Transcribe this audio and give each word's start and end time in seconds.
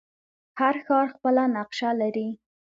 هر 0.59 0.75
ښار 0.85 1.05
خپله 1.15 1.43
نقشه 1.55 1.89
لري. 2.01 2.29